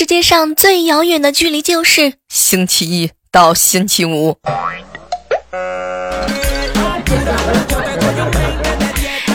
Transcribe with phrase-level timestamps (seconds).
[0.00, 4.38] 世界上最遥远的距离就是星期一到星期五。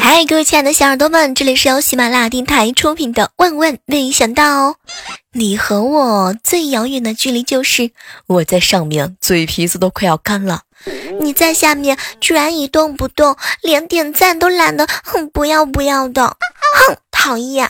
[0.01, 4.71] 嗨，各位亲爱的小耳朵们，这里是由喜马拉雅电台出品的《万万没想到》。
[5.33, 7.91] 你和我最遥远的距离就是
[8.25, 10.61] 我在上面，嘴皮子都快要干了；
[11.21, 16.25] 你在下面，居然一动不动，连点赞都懒得，哼，不要不要的，
[16.87, 17.69] 哼，讨厌。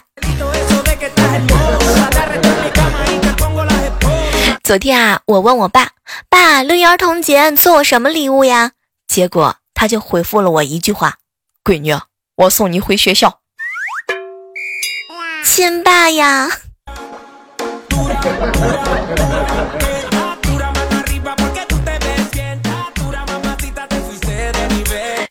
[4.64, 5.92] 昨天啊，我问我爸
[6.28, 8.72] ：“爸，六一儿童节你送我什么礼物呀？”
[9.08, 11.16] 结果他就回复了我一句话
[11.64, 11.96] ：“闺女，
[12.36, 13.42] 我送你回学校。”
[15.46, 16.50] 亲爸呀！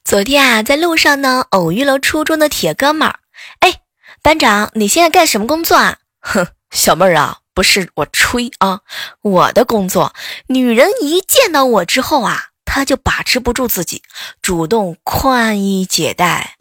[0.04, 3.18] 昨天啊，在路上呢，偶遇了初中的铁哥们儿。
[3.58, 3.80] 哎，
[4.25, 5.98] 班长，你现在干什么工作啊？
[6.22, 7.41] 哼，小妹儿啊。
[7.53, 8.81] 不是我吹啊，
[9.20, 10.12] 我的工作，
[10.48, 14.03] 女人一见到我之后啊，她就把持不住自己，
[14.41, 16.56] 主动宽衣解带。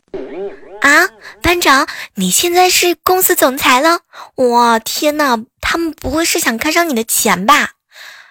[0.81, 1.07] 啊，
[1.41, 4.01] 班长，你现在是公司总裁了？
[4.35, 7.71] 哇，天哪，他们不会是想看上你的钱吧？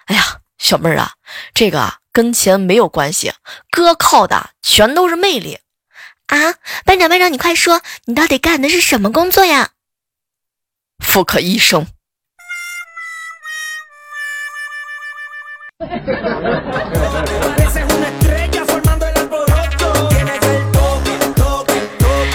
[0.05, 1.13] 哎呀，小妹儿啊，
[1.55, 3.33] 这个啊跟钱没有关系，
[3.71, 5.59] 哥靠的全都是魅力。
[6.27, 9.69] 啊，班长，班长，你快说，你到底干的是什么工作呀？
[11.03, 11.87] 妇科医生。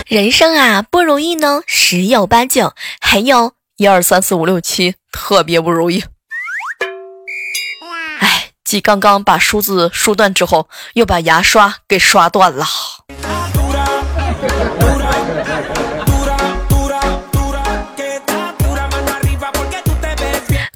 [0.06, 6.02] 人生啊不容易呢，十有八九，还有一二三四五六七，特别不容易。
[8.20, 12.66] 哎，继刚刚把梳子梳断之后，又把牙刷给刷断了。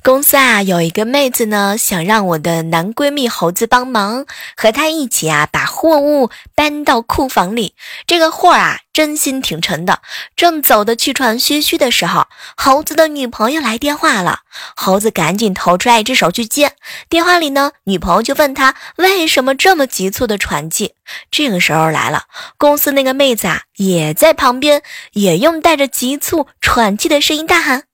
[0.04, 4.26] 公司啊，有一个妹子呢，想让我的男闺蜜猴子帮忙，
[4.56, 7.76] 和她一起啊，把货物搬到库房里。
[8.04, 10.00] 这个货啊，真心挺沉的。
[10.34, 12.26] 正走的气喘吁吁的时候，
[12.56, 14.40] 猴子的女朋友来电话了。
[14.74, 16.72] 猴子赶紧投出来一只手去接。
[17.08, 20.94] 电话里呢，女朋友就问他为什么这么急促的喘气。
[21.30, 22.24] 这个时候来了，
[22.58, 24.82] 公司那个妹子啊，也在旁边，
[25.12, 27.84] 也用带着急促喘气的声音大喊：“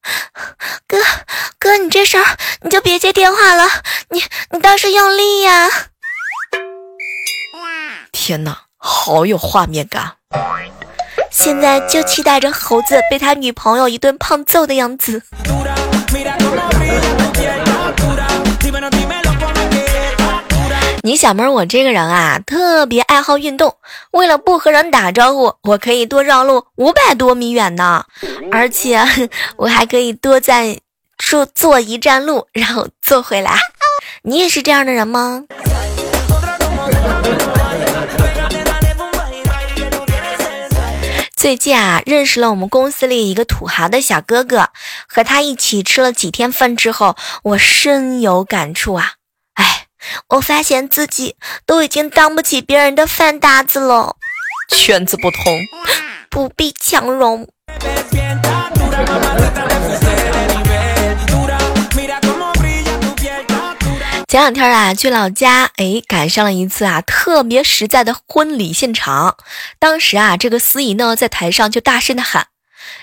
[0.86, 0.98] 哥，
[1.58, 3.66] 哥，你这事儿你就别接电话了，
[4.10, 5.68] 你你倒是用力呀！”
[8.12, 10.14] 天哪，好有画面感！
[11.30, 15.22] 现在就期待着猴子被他女朋友一顿胖揍的样子。
[21.08, 23.74] 你小妹，我这个人啊，特别爱好运动。
[24.10, 28.04] 为了不和人打招呼，我可以多绕路五百多米远呢。
[28.52, 29.02] 而且
[29.56, 30.78] 我还可以多在
[31.16, 33.56] 坐坐一站路，然后坐回来。
[34.20, 35.44] 你也是这样的人吗？
[41.34, 44.68] 最近啊，认识了我们公司里一个土豪的小哥哥，
[45.08, 49.12] 和他一起吃了几天饭之后，我深有感触啊。
[50.28, 51.36] 我发现自己
[51.66, 54.16] 都已经当不起别人的饭搭子了，
[54.70, 55.60] 圈子不同，
[56.30, 57.48] 不必强融。
[64.28, 69.38] 前两天啊，去老家，哎，赶上了一次啊特别实在的婚礼现场。
[69.78, 72.48] 当时啊，这个司仪呢在台上就大声的喊。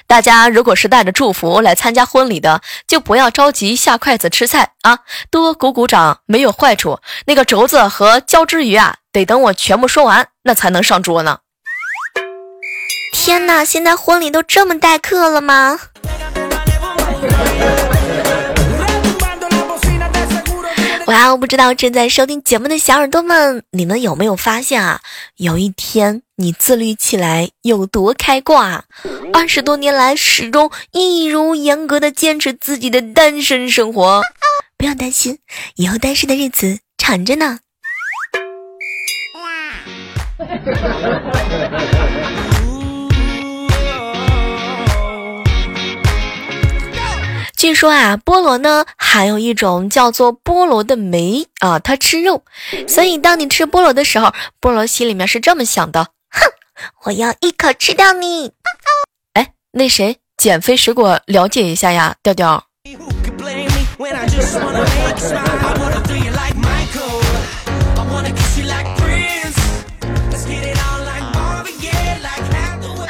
[0.07, 4.99] 大家如果是带着祝福来参加婚礼的，就不要着急下筷子吃菜啊，
[5.29, 6.99] 多鼓鼓掌没有坏处。
[7.25, 11.39] 那个肘子和椒汁鱼啊，得等我全部说完，那才能上桌呢。
[13.11, 15.79] 天哪，现在婚礼都这么待客了吗？
[21.15, 24.99] 哇呀，不知道正在收听节目的小耳朵们，你们有没有发现啊？
[25.37, 28.83] 有一天你自律起来有多开挂？
[29.31, 34.21] 二十多年来始终一如严格的坚持自己的单身生活。
[34.77, 35.39] 不要担心，
[35.75, 37.59] 以后单身的日子长着呢。
[47.65, 52.43] 据说啊，菠萝呢含有一种叫做菠萝的酶啊，它吃肉，
[52.87, 54.31] 所以当你吃菠萝的时候，
[54.61, 56.41] 菠萝心里面是这么想的：哼，
[57.05, 58.51] 我要一口吃掉你。
[59.33, 62.65] 哎，那谁，减肥水果了解一下呀，调调。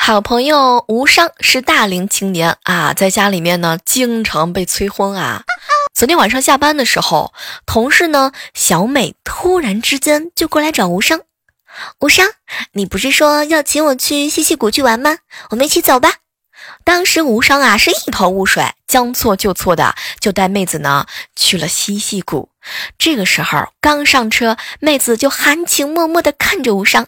[0.05, 5.41] 好朋友无伤是大龄青年啊，在家里面呢经常被催婚啊。
[5.95, 7.33] 昨天晚上下班的时候，
[7.65, 11.21] 同事呢小美突然之间就过来找无伤。
[11.99, 12.29] 无伤，
[12.73, 15.17] 你不是说要请我去西溪谷去玩吗？
[15.49, 16.17] 我们一起走吧。
[16.83, 22.49] 当时无伤啊是一头雾水，将错就错的就带妹子呢去了西溪谷。
[22.99, 27.07] 这个时候刚上车，妹子就含情脉脉的看着无伤。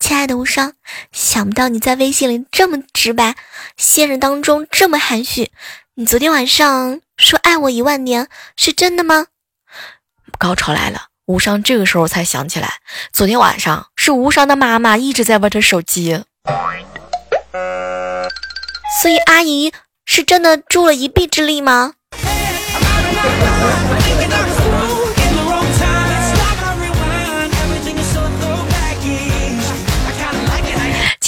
[0.00, 0.74] 亲爱的无双，
[1.12, 3.34] 想不到你在微信里这么直白，
[3.76, 5.50] 现实当中这么含蓄。
[5.94, 9.26] 你昨天晚上说爱我一万年，是真的吗？
[10.38, 12.78] 高潮来了，无双这个时候才想起来，
[13.12, 16.24] 昨天晚上是无双的妈妈一直在玩着手机，
[19.02, 19.72] 所以阿姨
[20.06, 21.94] 是真的助了一臂之力吗？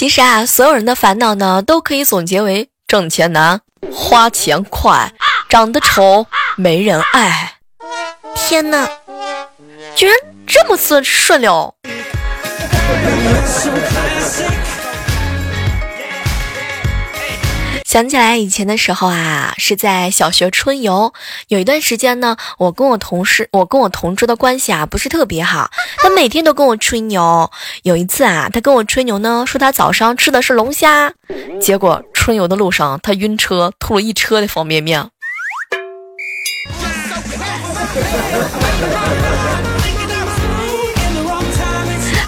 [0.01, 3.61] 其实啊，所有人的烦恼呢，都可以总结为挣钱难、
[3.93, 5.13] 花钱快、
[5.47, 6.25] 长得丑、
[6.57, 7.57] 没人爱。
[8.35, 8.89] 天哪，
[9.95, 10.15] 居然
[10.47, 11.75] 这么顺顺溜！
[17.91, 21.13] 想起来以前的时候啊，是在小学春游，
[21.49, 25.69] 有一段时间呢，我跟我同事，我跟我同桌的关系啊不是特别好，
[26.01, 27.51] 他每天都跟我吹牛。
[27.83, 31.11] 有一次啊，他跟我吹牛呢，说他早上吃的是龙虾，
[31.59, 35.09] 结果春游的路上他晕车，吐了一车的方便面。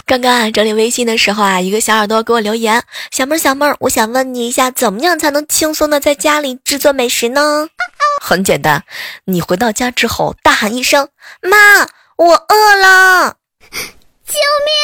[0.05, 7.69] 刚刚啊，整理微信的时候啊，一个小耳朵给我留言：“小妹儿，小妹儿，我想问你一下，怎么样才能轻松的在家里制作美食呢？”
[8.21, 8.83] 很简单，
[9.25, 11.07] 你回到家之后大喊一声
[11.41, 13.38] ：“妈，我饿了！”
[14.27, 14.35] 救
[14.65, 14.75] 命！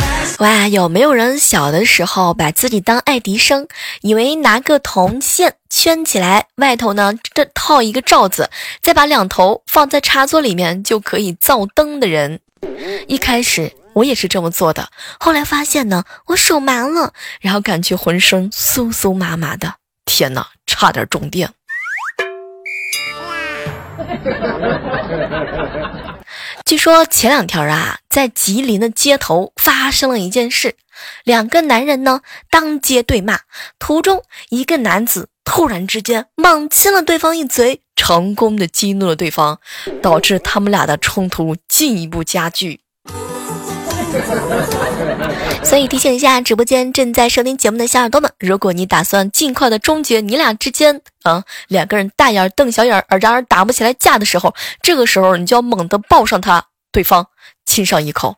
[0.38, 3.66] 哇，有没有人小的时候把自己当爱迪生，
[4.02, 8.50] 以为拿个铜线圈起来，外头呢这套一个罩子，
[8.82, 12.40] 再把两头放在插座里面就可以造灯的人？
[13.06, 14.88] 一开始我也是这么做的，
[15.20, 19.74] 后来发现呢，我手麻了，然后感觉浑身酥酥麻麻的，
[20.04, 21.48] 天哪，差点中电。
[26.64, 30.76] 据说前两天啊，在吉林的街头发生了一件事，
[31.22, 33.40] 两个男人呢当街对骂，
[33.78, 39.60] 途中一个男子突然之间猛亲了对方一嘴，成功的激怒了对方，
[40.00, 42.80] 导致他们俩的冲突进一步加剧。
[45.64, 57.26] 所以提醒一下直播间正在收听节目的小耳朵们，如果你打算尽快的终结你俩之间啊两个人大眼瞪小眼，而然而打不起来架的时候，这个时候你就要猛地抱上他，对方
[57.66, 58.36] 亲上一口，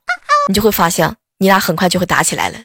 [0.49, 2.57] 你就会发现你俩很快就会打起来了。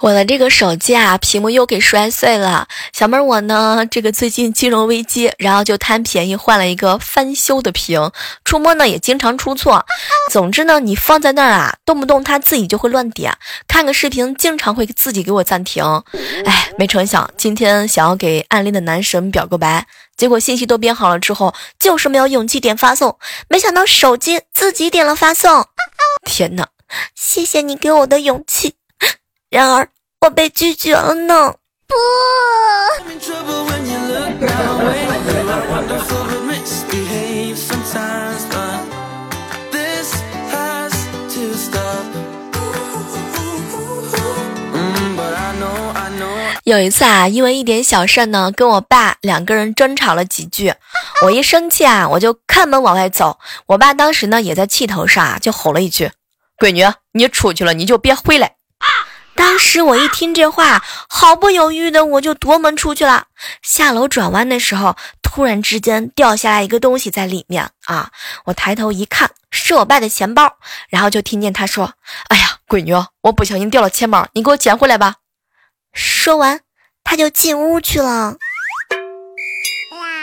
[0.00, 2.68] 我的这个手机啊，屏幕又给摔碎了。
[2.92, 8.12] 小妹儿，我呢，这个最近金融危机，然后就贪便宜换了一个翻修的屏，
[8.44, 9.84] 触摸呢也经常出错。
[10.30, 13.36] 总之呢，你放在那儿啊，动不动它自己就会乱点，
[13.66, 15.84] 看个视频经常会自己给我暂停。
[16.44, 19.84] 哎，没成想今天想要给暗恋的男神表个白，
[20.16, 25.66] 结果信息都编好了之后，就是没有勇气点发送，没想到手机自己点了发送。
[26.24, 26.68] 天哪，
[27.16, 28.77] 谢谢你给我的勇气。
[29.50, 29.88] 然而，
[30.20, 31.54] 我被拒绝了呢。
[31.86, 31.94] 不。
[46.64, 50.74] 有一次啊，因为一点小事呢，跟我爸两个人争吵了几句。
[51.24, 53.38] 我一生气啊，我就开门往外走。
[53.68, 56.12] 我爸当时呢也在气头上啊，就吼了一句
[56.60, 58.56] ：“闺女，你出去了你就别回来。”
[59.38, 63.26] 当时我一听这话，毫不犹豫的我就夺门出去了。
[63.62, 68.10] 下楼转弯的时候，突然之间掉下来一个东西在里面啊！
[68.46, 70.58] 我抬头一看，是我爸的钱包，
[70.90, 71.94] 然后就听见他说
[72.30, 75.14] ：“哎呀，闺女，我不小心掉了钱包，你给我捡回来吧。”
[75.94, 76.60] 说完，
[77.04, 78.34] 他就进屋去了。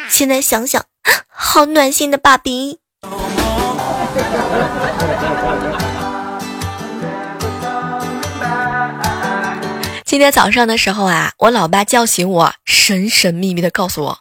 [0.10, 0.84] 现在想想，
[1.30, 2.80] 好暖心的爸比。
[10.16, 14.20] 今天早上的时候啊，我老爸叫醒我，神神秘秘的告诉我：“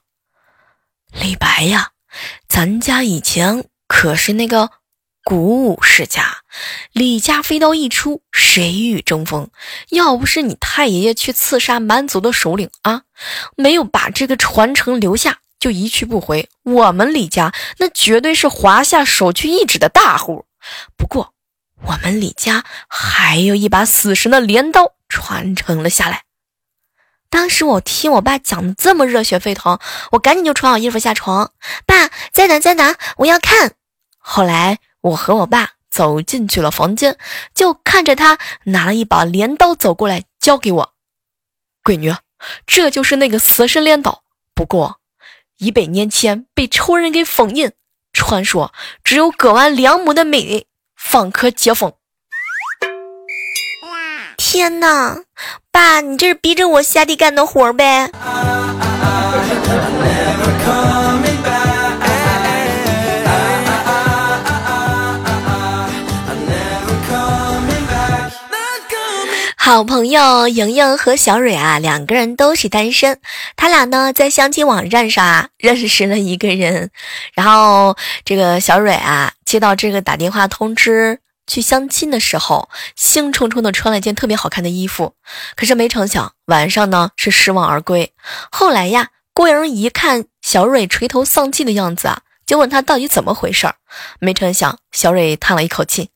[1.22, 1.90] 李白呀，
[2.48, 4.72] 咱家以前可是那个。”
[5.22, 6.38] 古武世家，
[6.90, 9.48] 李家飞刀一出，谁与争锋？
[9.90, 13.02] 要不是你太爷爷去刺杀蛮族的首领啊，
[13.56, 16.48] 没有把这个传承留下，就一去不回。
[16.64, 20.46] 我们李家那绝对是华夏首屈一指的大户。
[20.96, 21.34] 不过，
[21.86, 26.24] 我们李家还有一把死神的镰刀传承了下来。
[27.30, 29.78] 当时我听我爸讲的这么热血沸腾，
[30.12, 31.52] 我赶紧就穿好衣服下床。
[31.86, 32.96] 爸，在哪在哪？
[33.18, 33.72] 我要看。
[34.18, 34.78] 后来。
[35.04, 37.18] 我和我爸走进去了房间，
[37.54, 40.94] 就看着他拿了一把镰刀走过来，交给我。
[41.82, 42.14] 闺女，
[42.66, 44.22] 这就是那个死神镰刀，
[44.54, 45.00] 不过
[45.58, 47.72] 一百年前被仇人给封印，
[48.14, 50.64] 传说只有割完两亩的美人
[50.96, 51.92] 方可解封。
[54.54, 55.18] 天哪，
[55.72, 58.08] 爸，你这是逼着我下地干的活呗？
[69.56, 73.18] 好朋友莹莹和小蕊啊，两个人都是单身。
[73.56, 76.90] 他俩呢在相亲网站上啊认识了一个人，
[77.34, 85.14] 然后这个小蕊啊接到这个打电话通知去相亲的时候，兴冲冲的穿了一件特别好看的衣服。
[85.56, 88.12] 可是没成想晚上呢是失望而归。
[88.50, 93.76] 后来呀，郭莹一看小蕊垂头丧气的样子啊，就问他到底怎么回事儿。
[94.18, 96.10] 没成想小蕊叹了一口气，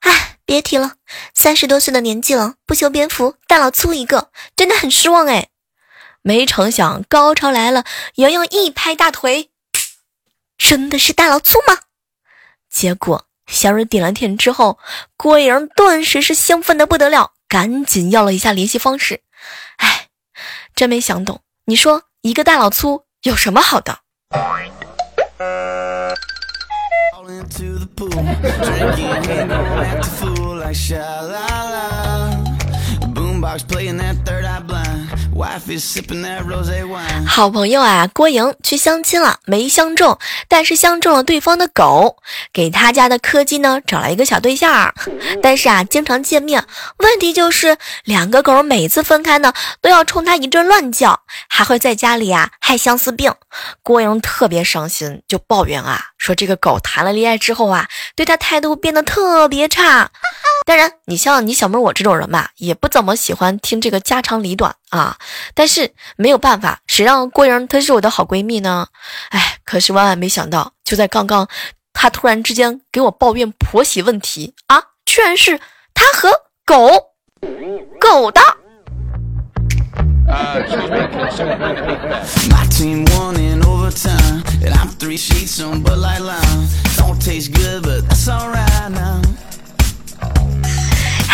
[0.00, 0.28] 唉。
[0.44, 0.96] 别提了，
[1.32, 5.48] 三十多岁的年纪了，不修边幅，大老粗一个，真的很失望哎。
[6.20, 7.84] 没成想高潮来了，
[8.16, 9.50] 莹莹一拍大腿，
[10.58, 11.78] 真的是大老粗吗？
[12.68, 14.78] 结果小蕊点了点之后，
[15.16, 19.20] 郭莹顿时是兴奋的不得了，赶紧要了一下联系方式。
[19.76, 20.08] 哎，
[20.74, 23.98] 真没想懂，你说一个大老粗有什么好的？
[37.26, 42.16] 好朋友啊，郭莹去相亲了，没相中，但是相中了对方的狗，
[42.52, 44.94] 给他家的柯基呢找了一个小对象，
[45.42, 46.64] 但是啊，经常见面，
[46.98, 53.32] 问题就是两个狗每次分开呢，都要冲他一阵乱叫，还会在家里啊害相思病。
[53.82, 60.10] 郭莹特别伤心，就抱怨啊，说这个狗谈了恋爱之后啊，对他态度变得特别差。
[60.64, 65.16] 当然，你像你小妹我这种人吧，也不怎么喜欢听这个家长里短啊。
[65.54, 68.86] 但是没有办法，谁让郭莹她是我的好闺蜜呢？
[69.30, 71.48] 哎，可是万万没想到，就在刚刚，
[71.92, 75.58] 她突然之间给我抱怨婆媳问题啊，居然是
[75.92, 76.30] 她和
[76.64, 77.12] 狗
[78.00, 78.40] 狗的。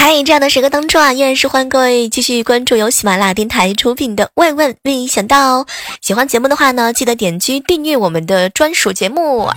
[0.00, 5.64] 嗨，这样的时刻当中啊，依然是欢迎各位继续关注由喜马拉雅电台出品的《万万没想到》。
[6.00, 9.50] 喜欢节目的话呢，记得点击订阅我们的专属节目。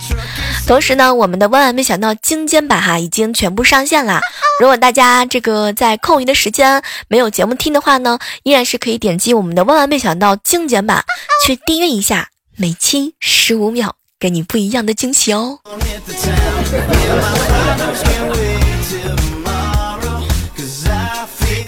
[0.66, 4.20] 同时呢，我们的《万万没想到》精简版哈已经全部上线了。
[4.60, 11.04] 如果大家这个在空余的时间没有节目听的话呢，依然是可以点击我们的《万万没想到》精简版
[11.46, 15.60] 去订阅一下，每期十五秒，给你不一样的惊喜哦。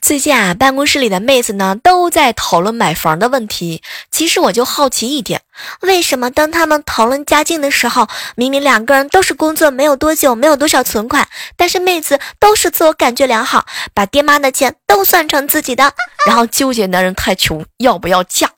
[0.05, 3.83] 最近啊，办公室里的妹子呢都在讨论买房的问题。
[4.11, 5.41] 其实我就好奇一点，
[5.81, 8.07] 为什么当他们讨论家境的时候，
[8.37, 15.95] 明明两个人都是工作没有多久，没有多少存款，但是妹子都是自我感觉良好，把爹妈的钱都算成自己的，
[16.27, 18.51] 然后纠结男人太穷要不要嫁？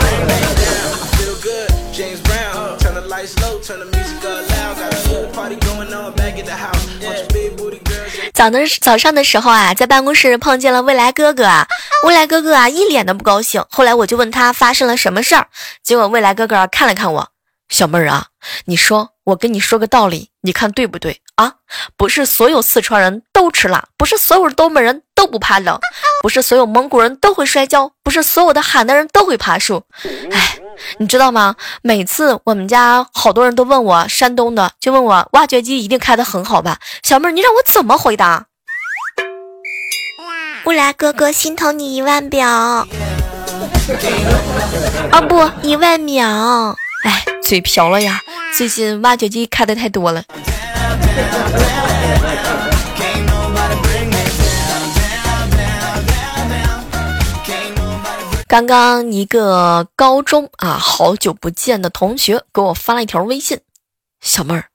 [8.38, 11.66] 早的早上的时候啊，在办公室碰见了未来哥哥啊，
[12.06, 13.64] 未来哥哥啊一脸的不高兴。
[13.68, 15.48] 后来我就问他发生了什么事儿，
[15.82, 17.28] 结果未来哥哥看了看我，
[17.68, 18.26] 小妹儿啊，
[18.66, 21.52] 你说我跟你说个道理，你看对不对啊？
[21.96, 25.76] 不是所有四川人都吃辣，不是所有东北人都不怕冷，
[26.22, 29.84] 不是所有蒙古人都会摔跤，不是所有的海南人都会爬树。
[30.32, 30.58] 哎。
[30.98, 31.56] 你知道吗？
[31.82, 36.78] 每次我们家好多人都问我山东的，就问我挖掘机一定开得很好吧？
[37.02, 38.46] 小妹儿，你让我怎么回答？
[40.66, 42.46] 乌来哥哥心疼你一万表，
[45.10, 46.76] 啊不，一万秒。
[47.02, 48.22] 哎，嘴瓢了呀！
[48.56, 50.22] 最近挖掘机开的太多了。
[58.48, 63.60] 刚刚一个高中啊，好久不见的同学给我发了一条微信，
[64.22, 64.70] 小妹儿，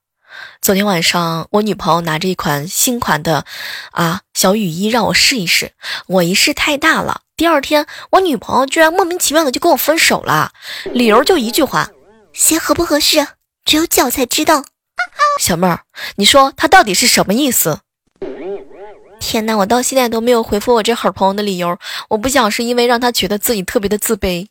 [0.62, 3.44] 昨天晚上我女朋友拿着一款新款的
[3.90, 5.72] 啊小雨衣让我试一试，
[6.06, 10.52] 我一试太大了，第二天我女朋友居然莫名其妙的就跟我分手了，
[10.84, 11.90] 理由就一句话，
[12.32, 13.26] 鞋合不合适，
[13.64, 14.64] 只有脚才知道。
[15.40, 15.80] 小妹儿，
[16.14, 17.80] 你说他到底是什么意思？
[19.26, 21.76] 天哪，我到现在都没有回复我这好朋友的理由。
[22.10, 24.46] 我不想是因为让他觉得自己特别的自卑。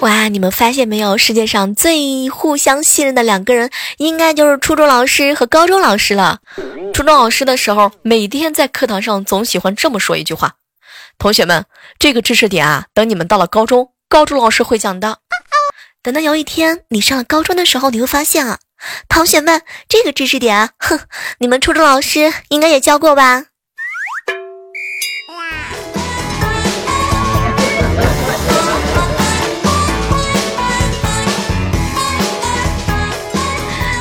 [0.00, 1.18] 哇，你们发现没有？
[1.18, 6.38] 世界上最互相信任的两个人，应该就是初中老师和高中老师了。
[6.94, 10.52] 初中老师的时候，每天在课堂上总喜欢这么说一句话
[11.18, 11.66] ：“同学们，
[11.98, 15.18] 这个知识点啊，等你们到了高中，高中老师会讲的。”
[16.04, 18.58] 等到有一天你上了高中的时候，你会发现啊，
[19.08, 20.98] 同学们，这个知识点，哼，
[21.38, 23.44] 你们初中老师应该也教过吧？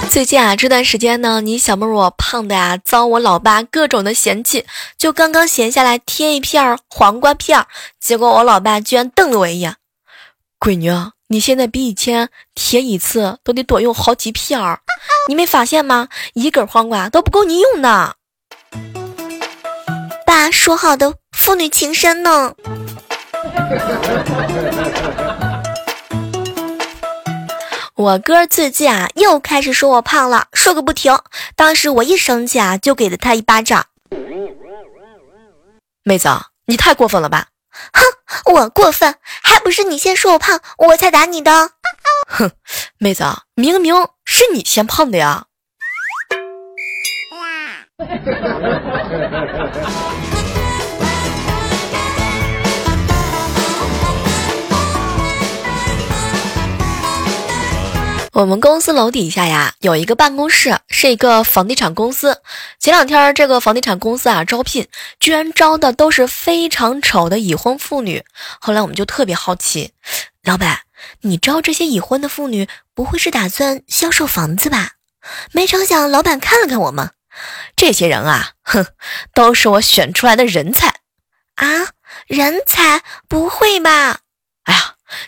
[0.10, 4.66] 最近啊，这段时间呢，你小妹我胖的呀，遭我老爸各种的嫌弃，
[4.98, 7.64] 就刚刚闲下来贴一片黄瓜片，
[8.00, 9.76] 结果我老爸居然瞪了我一眼，
[10.60, 10.90] 闺女。
[11.32, 14.82] 你现在比以前贴一次都得多用好几片儿，
[15.30, 16.10] 你没发现吗？
[16.34, 18.18] 一根黄瓜都不够你用的。
[20.26, 22.54] 爸说好的父女情深呢。
[27.96, 31.18] 我哥最近啊又开始说我胖了，说个不停。
[31.56, 33.86] 当时我一生气啊就给了他一巴掌。
[36.04, 36.28] 妹子，
[36.66, 37.48] 你太过分了吧！
[37.94, 41.72] 哼，我过分，还不是你先说我胖，我才打你的。
[42.28, 42.52] 哼，
[42.98, 43.24] 妹子，
[43.56, 45.46] 明明是你先胖的呀。
[58.42, 62.42] 我们公司楼底下呀，有一个办公室，是一个房地产公司。
[62.80, 64.88] 前两天这个房地产公司啊招聘，
[65.20, 68.26] 居然招的都是非常丑的已婚妇女。
[68.60, 69.94] 后来我们就特别好奇，
[70.44, 70.80] 老板，
[71.22, 74.94] 你招这些已婚的妇女，不会是打算销售房子吧？
[75.52, 77.12] 没成想，老板看了看我们，
[77.76, 78.88] 这些人啊，哼，
[79.36, 80.88] 都是我选出来的人才
[81.58, 81.90] 啊！
[82.26, 83.04] 人才？
[83.28, 84.22] 不会吧？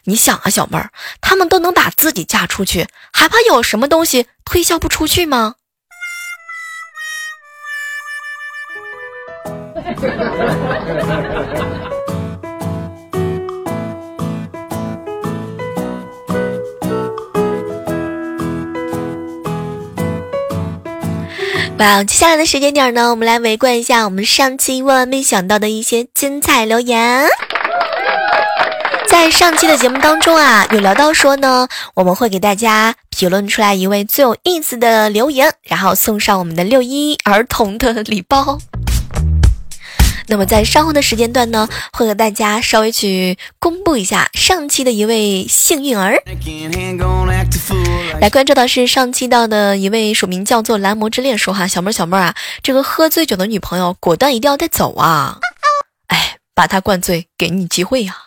[0.05, 0.89] 你想啊，小妹儿，
[1.21, 5.55] 他们都能把自己嫁出去，还怕有什么东西推销不出去吗？
[21.79, 27.27] 哇，接下来的时间点呢，我们来围观一下我们上期万万没想到的一些精彩留言。
[29.13, 38.57] 在上期的节目当中啊，有聊到说呢，我们会给大家评论出来一位最有意思的留言，然后送上我们的六一儿童的礼包。
[40.27, 46.19] 那么在稍后的时间段呢，会和大家稍微去公布一下上期的一位幸运儿。
[48.19, 55.37] 来关注到是上期到的一位署名叫做蓝魔之恋说哈，小妹儿小妹儿啊，这个喝醉酒的女朋友果断一定要带走啊！
[56.07, 58.17] 哎，把他灌醉，给你机会呀。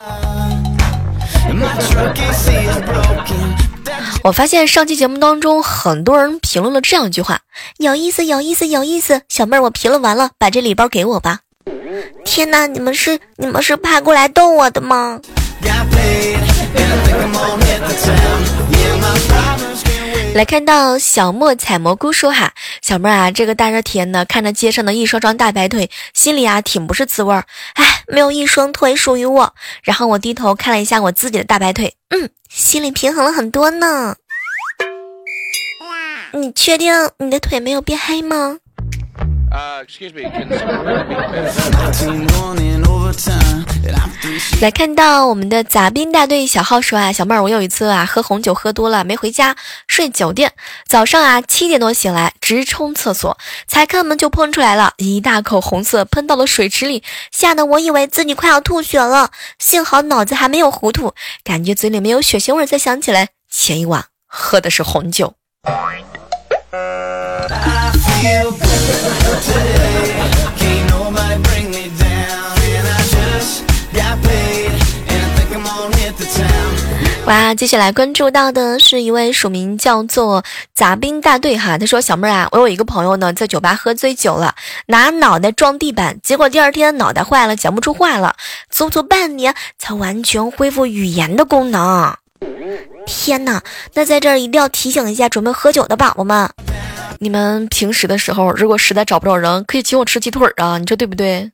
[4.23, 7.40] 我发现上期节目当中，很多人评论了这样一句话
[7.79, 11.40] ：“有意思，有意思，有意思。”小妹儿，我评论完了，把这礼包给我吧。
[12.25, 15.21] 天哪，你们是你们是派过来逗我的吗？
[20.37, 27.46] 来看到小莫采蘑菇说哈，小妹儿啊，这个大热天的，看着街上的一双双大白腿，心里啊挺不是滋味儿。
[27.72, 29.55] 哎，没有一双腿属于我。
[29.83, 34.14] 然后我低头看了一下我自己的大白腿，嗯，心里平衡了很多呢。
[36.35, 38.59] 你确定你的腿没有变黑吗？
[44.61, 50.53] 来看到我们的杂兵大队小号说啊，小妹儿，我有一次啊喝红酒喝多了没回家，睡酒店，
[50.87, 65.33] 早上啊七点多醒来，直冲厕所，才开门就喷出来了一大口红色，喷到了水池里，吓得我以为自己快要吐血了，幸好脑子还没有糊涂，感觉嘴里没有血腥味，才想起来前一晚喝的是红酒。
[77.26, 84.54] 哇，接下来关注到的是一位署名叫做杂兵大队哈，他说小妹儿啊，我有一个朋友呢，在酒吧喝醉酒了，
[84.86, 88.36] 拿脑袋撞地板，结果第二天脑袋坏了，讲不出话了，
[88.70, 92.14] 足足半年才完全恢复语言的功能。
[93.06, 93.60] 天哪，
[93.94, 96.48] 那在这儿一定要提醒一下准备喝酒的宝宝们，
[97.18, 101.50] 你们平时的时候，如果实在找不着人，可以请我吃鸡腿啊，你说对不对？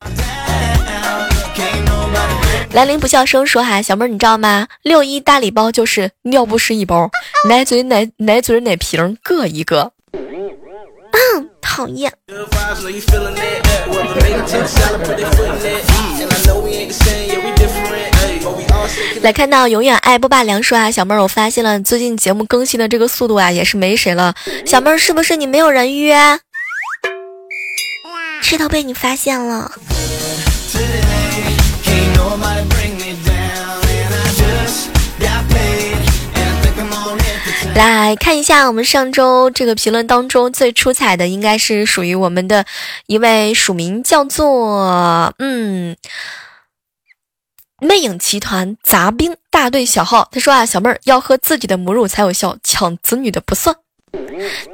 [2.72, 4.66] 兰陵不笑生说哈，小妹儿你知道吗？
[4.82, 7.10] 六一大礼包就是尿不湿一包，
[7.48, 9.92] 奶嘴奶奶嘴奶瓶各一个。
[10.14, 12.12] 嗯，讨厌。
[19.22, 24.34] 来看到永远爱不罢凉说啊，小妹儿我发现了最近节目更新的这个速度啊，也是没谁了。
[24.66, 26.40] 小妹儿是不是你没有人约？
[28.42, 29.70] 知道被你发现了。
[37.74, 42.66] 来看一下我们上周这个评论当中最出彩的，应该是属于我们的
[43.06, 45.96] 一位署名叫做嗯
[47.82, 50.28] 魅影集团杂兵大队小号。
[50.30, 53.74] 他说啊，小妹儿要喝自己的母乳才有效，抢子女的不算。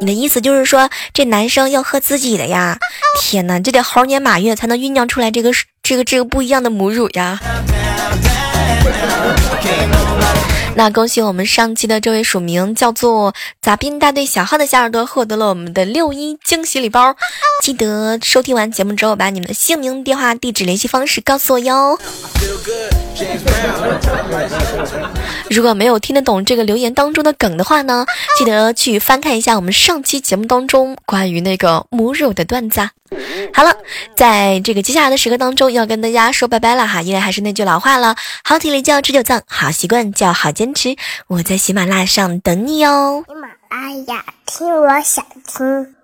[0.01, 2.79] 你的意思就是说这男生要喝自己的呀？
[3.21, 5.51] 天哪，这得猴年马月才能酝酿出来这个
[5.83, 7.39] 这个这个不一样的母乳呀！
[10.79, 17.17] 那恭喜我们上期的这位署名叫做杂兵大队小号的小耳朵获得了我们的六一惊喜礼包，
[17.65, 21.99] 记得收听完节目之后把你们的姓名、电话、地址、联系方式告诉我哟。
[25.51, 28.07] 如果没有听得懂这个留言当中的梗的话呢，
[28.39, 32.89] 记得去翻看一下我们上期节目当中关于那个母乳的段子。
[33.55, 33.75] 好了，
[34.17, 40.97] 在这个接下来的时刻当中，要跟大家说拜拜了哈，因为还是那句老话了，好体力就要持久战，好习惯就要好坚持。
[41.27, 43.25] 我在喜马拉雅上等你哦。
[43.27, 45.95] 喜马拉雅听，我想听。